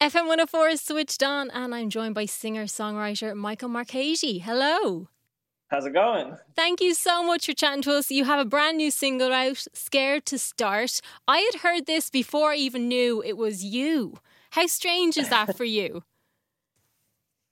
[0.00, 4.40] FM 104 is switched on, and I'm joined by singer songwriter Michael Marcagi.
[4.40, 5.08] Hello.
[5.68, 6.38] How's it going?
[6.56, 8.10] Thank you so much for chatting to us.
[8.10, 11.02] You have a brand new single out, Scared to Start.
[11.28, 14.14] I had heard this before I even knew it was you.
[14.52, 16.02] How strange is that for you?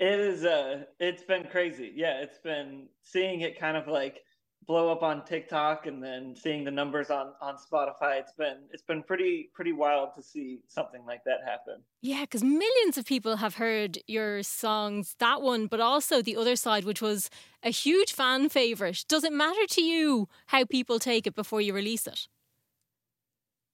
[0.01, 1.93] It is uh it's been crazy.
[1.93, 4.21] Yeah, it's been seeing it kind of like
[4.69, 8.21] blow up on TikTok and then seeing the numbers on on Spotify.
[8.21, 11.83] It's been it's been pretty pretty wild to see something like that happen.
[12.03, 16.55] Yeah, because millions of people have heard your songs, that one, but also the other
[16.55, 17.31] side, which was
[17.63, 19.05] a huge fan favorite.
[19.09, 22.29] Does it matter to you how people take it before you release it?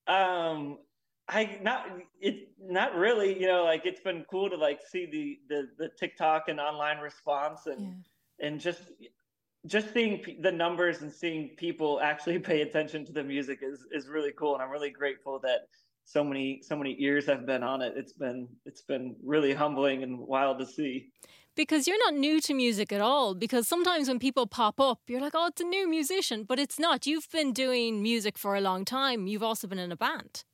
[0.06, 0.78] Um,
[1.28, 1.88] I not
[2.20, 3.38] it not really.
[3.38, 6.98] You know, like it's been cool to like see the the the TikTok and online
[6.98, 7.80] response and.
[7.80, 7.88] Yeah.
[8.40, 8.80] And just
[9.66, 14.08] just seeing the numbers and seeing people actually pay attention to the music is is
[14.08, 15.66] really cool and i'm really grateful that
[16.04, 17.94] so many so many ears have been on it.
[17.96, 21.10] It's been it's been really humbling and wild to see.
[21.56, 25.20] Because you're not new to music at all because sometimes when people pop up you're
[25.20, 27.06] like oh it's a new musician but it's not.
[27.06, 29.26] You've been doing music for a long time.
[29.26, 30.44] You've also been in a band.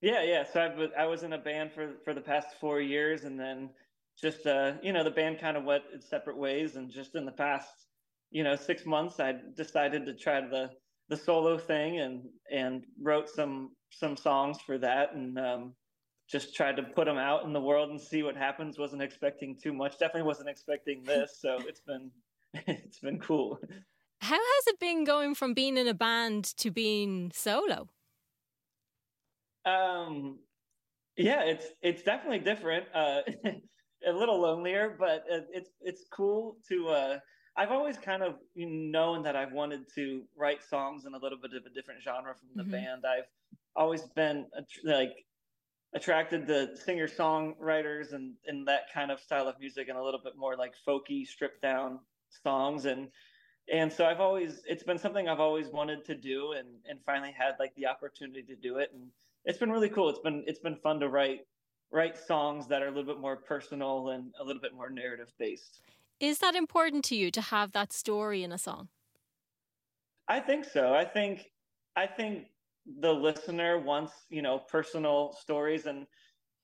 [0.00, 0.44] Yeah yeah.
[0.50, 3.70] So I've, i was in a band for for the past four years and then
[4.20, 7.26] just uh you know the band kind of went in separate ways and just in
[7.26, 7.85] the past
[8.30, 10.70] you know six months i decided to try the
[11.08, 15.74] the solo thing and and wrote some some songs for that and um,
[16.28, 18.78] just tried to put them out in the world and see what happens.
[18.78, 19.92] Wasn't expecting too much.
[19.98, 21.38] Definitely wasn't expecting this.
[21.40, 22.10] So it's been
[22.54, 23.58] it's been cool.
[24.20, 27.88] How has it been going from being in a band to being solo?
[29.64, 30.38] Um
[31.16, 32.86] yeah it's it's definitely different.
[32.92, 33.20] Uh
[34.06, 37.18] a little lonelier but it's it's cool to uh
[37.56, 41.52] I've always kind of known that I've wanted to write songs in a little bit
[41.54, 42.72] of a different genre from the mm-hmm.
[42.72, 43.04] band.
[43.06, 43.28] I've
[43.74, 44.46] always been
[44.84, 45.24] like
[45.94, 50.20] attracted to singer songwriters and and that kind of style of music and a little
[50.22, 52.00] bit more like folky stripped down
[52.42, 53.08] songs and
[53.72, 57.32] and so I've always it's been something I've always wanted to do and and finally
[57.36, 59.10] had like the opportunity to do it and
[59.46, 60.10] it's been really cool.
[60.10, 61.46] It's been it's been fun to write
[61.92, 65.32] write songs that are a little bit more personal and a little bit more narrative
[65.38, 65.80] based.
[66.20, 68.90] Is that important to you to have that story in a song?
[70.28, 70.94] I think so.
[70.94, 71.50] I think
[71.94, 72.48] I think
[72.86, 76.06] the listener wants, you know, personal stories and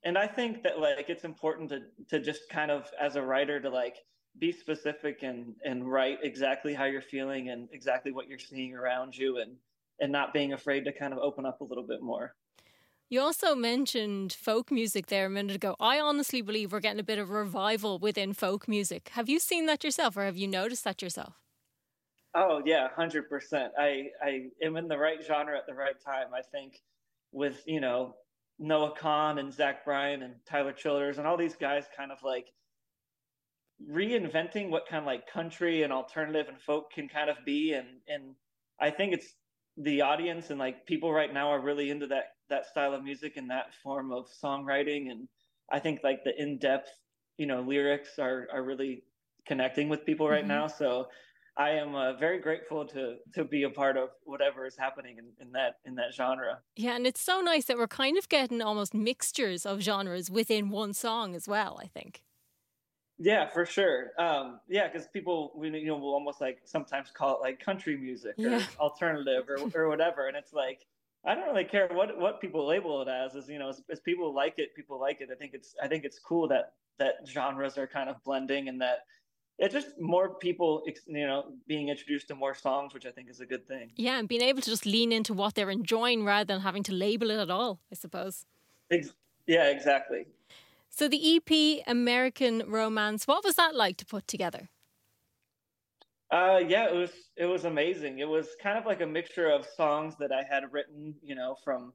[0.04, 1.80] and I think that like it's important to
[2.10, 3.98] to just kind of as a writer to like
[4.38, 9.16] be specific and and write exactly how you're feeling and exactly what you're seeing around
[9.16, 9.58] you and
[10.00, 12.36] and not being afraid to kind of open up a little bit more.
[13.12, 15.76] You also mentioned folk music there a minute ago.
[15.78, 19.10] I honestly believe we're getting a bit of revival within folk music.
[19.12, 21.34] Have you seen that yourself or have you noticed that yourself?
[22.34, 23.74] Oh yeah, hundred percent.
[23.78, 26.28] I I am in the right genre at the right time.
[26.34, 26.80] I think
[27.32, 28.14] with you know
[28.58, 32.46] Noah Kahan and Zach Bryan and Tyler Childers and all these guys kind of like
[33.90, 37.88] reinventing what kind of like country and alternative and folk can kind of be and
[38.08, 38.34] and
[38.80, 39.34] I think it's
[39.76, 43.36] the audience and like people right now are really into that that style of music
[43.36, 45.26] and that form of songwriting and
[45.70, 46.90] i think like the in-depth
[47.38, 49.02] you know lyrics are are really
[49.46, 50.60] connecting with people right mm-hmm.
[50.60, 51.06] now so
[51.56, 55.26] i am uh, very grateful to to be a part of whatever is happening in,
[55.44, 58.60] in that in that genre yeah and it's so nice that we're kind of getting
[58.60, 62.22] almost mixtures of genres within one song as well i think
[63.18, 64.10] yeah, for sure.
[64.18, 67.96] Um, yeah, because people we you know will almost like sometimes call it like country
[67.96, 68.62] music or yeah.
[68.80, 70.80] alternative or or whatever, and it's like
[71.24, 73.34] I don't really care what what people label it as.
[73.34, 75.28] Is you know, as, as, people like it, people like it.
[75.30, 78.80] I think it's I think it's cool that that genres are kind of blending and
[78.80, 79.04] that
[79.58, 83.40] it's just more people you know being introduced to more songs, which I think is
[83.40, 83.92] a good thing.
[83.96, 86.92] Yeah, and being able to just lean into what they're enjoying rather than having to
[86.92, 87.78] label it at all.
[87.92, 88.44] I suppose.
[88.90, 89.14] Ex-
[89.46, 90.26] yeah, exactly.
[90.90, 94.68] So the EP American Romance, what was that like to put together?
[96.32, 98.20] Uh, yeah, it was it was amazing.
[98.20, 101.56] It was kind of like a mixture of songs that I had written, you know,
[101.64, 101.94] from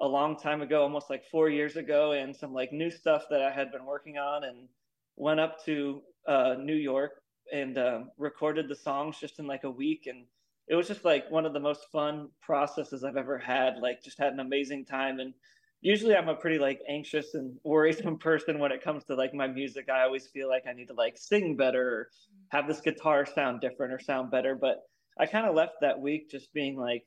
[0.00, 3.42] a long time ago, almost like four years ago, and some like new stuff that
[3.42, 4.70] I had been working on, and
[5.16, 7.22] went up to uh, New York
[7.52, 10.28] and uh, recorded the songs just in like a week, and
[10.68, 13.78] it was just like one of the most fun processes I've ever had.
[13.78, 15.34] Like, just had an amazing time, and
[15.80, 19.46] usually I'm a pretty like anxious and worrisome person when it comes to like my
[19.46, 19.88] music.
[19.88, 22.08] I always feel like I need to like sing better or
[22.50, 24.54] have this guitar sound different or sound better.
[24.54, 24.78] But
[25.18, 27.04] I kind of left that week just being like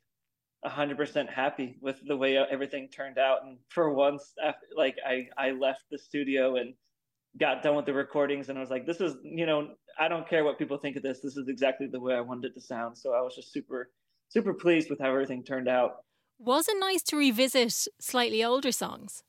[0.66, 3.40] 100% happy with the way everything turned out.
[3.44, 4.34] And for once,
[4.76, 6.74] like I, I left the studio and
[7.40, 10.28] got done with the recordings and I was like, this is, you know, I don't
[10.28, 11.20] care what people think of this.
[11.22, 12.98] This is exactly the way I wanted it to sound.
[12.98, 13.92] So I was just super,
[14.30, 15.98] super pleased with how everything turned out.
[16.46, 19.24] Was it nice to revisit slightly older songs?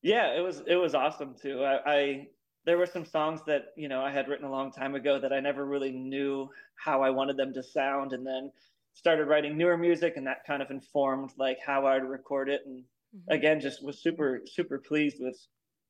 [0.00, 1.62] Yeah, it was it was awesome too.
[1.62, 2.26] I, I
[2.64, 5.34] there were some songs that you know I had written a long time ago that
[5.34, 8.50] I never really knew how I wanted them to sound, and then
[8.94, 12.62] started writing newer music, and that kind of informed like how I'd record it.
[12.64, 13.30] And mm-hmm.
[13.30, 15.38] again, just was super super pleased with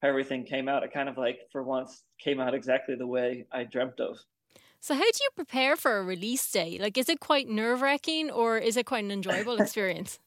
[0.03, 0.83] how everything came out.
[0.83, 4.19] It kind of like for once came out exactly the way I dreamt of.
[4.81, 6.79] So, how do you prepare for a release day?
[6.81, 10.19] Like, is it quite nerve wracking or is it quite an enjoyable experience?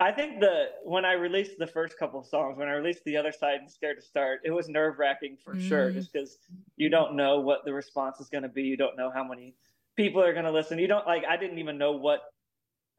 [0.00, 3.16] I think the when I released the first couple of songs, when I released the
[3.16, 5.68] other side and scared to start, it was nerve wracking for mm.
[5.68, 6.38] sure, just because
[6.76, 8.62] you don't know what the response is going to be.
[8.62, 9.54] You don't know how many
[9.96, 10.78] people are going to listen.
[10.78, 11.24] You don't like.
[11.28, 12.20] I didn't even know what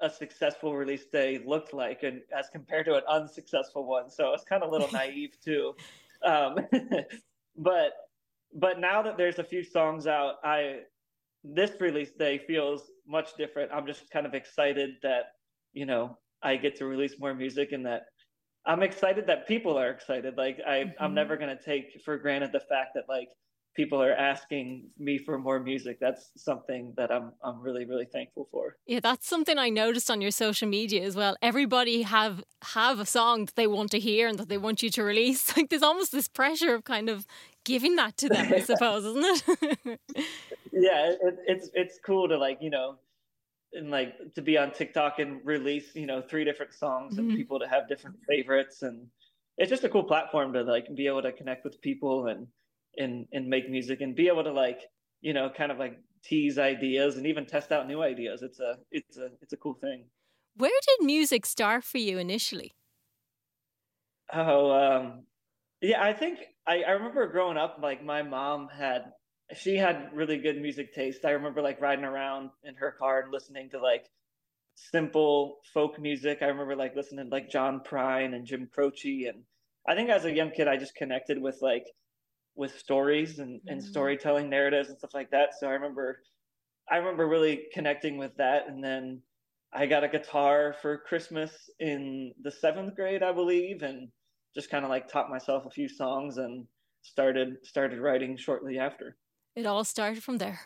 [0.01, 4.43] a successful release day looked like, and as compared to an unsuccessful one, so it's
[4.43, 5.75] kind of a little naive too.
[6.25, 6.57] Um,
[7.57, 7.93] but
[8.53, 10.81] but now that there's a few songs out, I
[11.43, 13.71] this release day feels much different.
[13.73, 15.23] I'm just kind of excited that
[15.73, 18.03] you know I get to release more music and that
[18.65, 20.37] I'm excited that people are excited.
[20.37, 21.03] Like I, mm-hmm.
[21.03, 23.29] I'm never gonna take for granted the fact that like
[23.75, 25.97] people are asking me for more music.
[25.99, 28.75] That's something that I'm I'm really really thankful for.
[28.85, 31.37] Yeah, that's something I noticed on your social media as well.
[31.41, 34.89] Everybody have have a song that they want to hear and that they want you
[34.91, 35.53] to release.
[35.59, 37.25] Like there's almost this pressure of kind of
[37.65, 39.99] giving that to them, I suppose, isn't it?
[40.71, 42.95] yeah, it, it's it's cool to like you know
[43.73, 47.29] and like to be on TikTok and release, you know, three different songs mm-hmm.
[47.29, 49.07] and people to have different favorites and
[49.59, 52.47] it's just a cool platform to like be able to connect with people and
[52.97, 54.79] and and make music and be able to like,
[55.21, 58.41] you know, kind of like tease ideas and even test out new ideas.
[58.41, 60.05] It's a it's a it's a cool thing.
[60.55, 62.73] Where did music start for you initially?
[64.33, 65.23] Oh, um
[65.81, 69.11] yeah, I think I, I remember growing up like my mom had
[69.55, 71.25] she had really good music taste.
[71.25, 74.05] I remember like riding around in her car and listening to like
[74.75, 76.39] simple folk music.
[76.41, 79.25] I remember like listening to like John Prine and Jim Croce.
[79.25, 79.43] And
[79.87, 81.85] I think as a young kid, I just connected with like
[82.59, 83.89] with stories and, and mm-hmm.
[83.89, 85.51] storytelling narratives and stuff like that.
[85.57, 86.19] So I remember
[86.91, 88.67] I remember really connecting with that.
[88.67, 89.21] And then
[89.71, 94.09] I got a guitar for Christmas in the seventh grade, I believe, and
[94.53, 96.65] just kind of like taught myself a few songs and
[97.01, 99.15] started started writing shortly after.
[99.55, 100.59] It all started from there.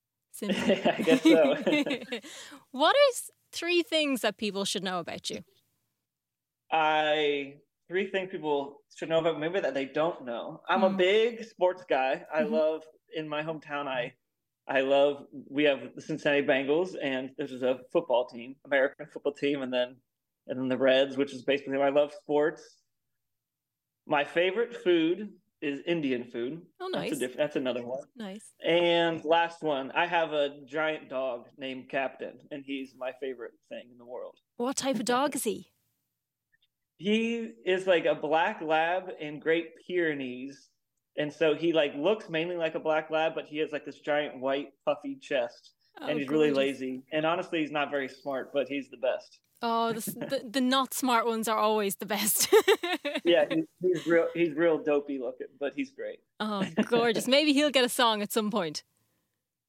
[0.42, 1.56] I guess so.
[2.70, 3.14] what are
[3.52, 5.42] three things that people should know about you?
[6.72, 7.56] I
[7.88, 10.60] three things people should know about maybe that they don't know.
[10.68, 10.94] I'm mm.
[10.94, 12.22] a big sports guy.
[12.32, 12.54] I mm-hmm.
[12.54, 12.82] love
[13.14, 13.86] in my hometown.
[13.86, 14.12] I
[14.68, 19.32] I love we have the Cincinnati Bengals and this is a football team, American football
[19.32, 19.96] team, and then
[20.46, 22.62] and then the Reds, which is basically I love sports.
[24.06, 25.30] My favorite food
[25.60, 26.62] is Indian food.
[26.80, 27.10] Oh, nice.
[27.10, 28.04] That's, diff- that's another one.
[28.16, 28.52] Nice.
[28.64, 33.88] And last one, I have a giant dog named Captain, and he's my favorite thing
[33.90, 34.36] in the world.
[34.56, 35.70] What type of dog is he?
[36.98, 40.68] He is like a black lab in Great Pyrenees.
[41.16, 44.00] And so he like looks mainly like a black lab, but he has like this
[44.00, 45.72] giant white puffy chest.
[46.00, 46.30] Oh, and he's gorgeous.
[46.30, 47.02] really lazy.
[47.12, 49.40] And honestly, he's not very smart, but he's the best.
[49.60, 52.48] Oh, the, the, the not smart ones are always the best.
[53.24, 54.28] yeah, he's, he's real.
[54.32, 56.20] He's real dopey looking, but he's great.
[56.38, 57.26] Oh, gorgeous!
[57.26, 58.84] Maybe he'll get a song at some point.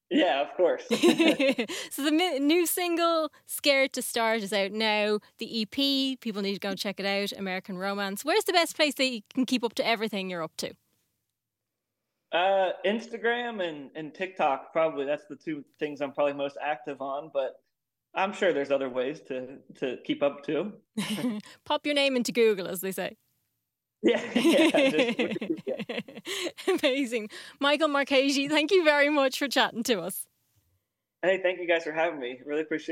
[0.09, 0.83] Yeah, of course.
[0.89, 5.19] so the new single "Scared to Start" is out now.
[5.37, 7.37] The EP, people need to go and check it out.
[7.37, 8.25] American Romance.
[8.25, 10.73] Where's the best place that you can keep up to everything you're up to?
[12.31, 14.71] Uh, Instagram and and TikTok.
[14.73, 17.29] Probably that's the two things I'm probably most active on.
[17.31, 17.57] But
[18.15, 20.73] I'm sure there's other ways to to keep up too.
[21.65, 23.17] Pop your name into Google, as they say.
[24.01, 24.21] Yeah.
[24.35, 25.33] yeah,
[25.65, 25.99] yeah.
[26.81, 27.29] Amazing.
[27.59, 30.25] Michael Marcagi, thank you very much for chatting to us.
[31.21, 32.39] Hey, thank you guys for having me.
[32.45, 32.87] Really appreciate it.